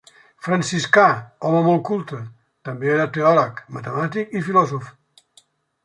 Franciscà, 0.45 1.03
home 1.49 1.59
molt 1.67 1.83
culte, 1.91 2.23
també 2.71 2.91
era 2.95 3.07
teòleg, 3.19 3.63
matemàtic 3.79 4.35
i 4.41 4.47
filòsof. 4.49 4.91